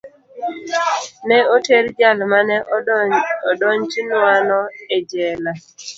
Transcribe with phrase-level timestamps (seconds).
[1.27, 2.57] Ne oter jal ma ne
[3.51, 4.59] odonjnwano
[4.95, 5.51] e jela.